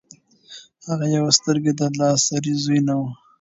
[0.87, 3.07] هغه يو سترګې لا د سړي زوی نه وو.